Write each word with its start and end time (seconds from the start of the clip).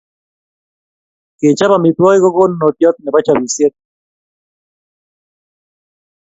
Kechop 1.39 1.71
amitwogik 1.75 2.21
ko 2.23 2.29
kanunotiot 2.35 2.95
nebo 2.99 3.19
chopisiet 3.25 3.73